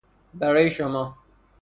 برای 0.33 0.69
شما 0.69 1.17